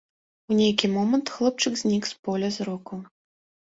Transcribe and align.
У 0.49 0.57
нейкі 0.61 0.89
момант 0.95 1.33
хлопчык 1.35 1.73
знік 1.85 2.03
з 2.15 2.21
поля 2.27 2.55
зроку. 2.61 2.95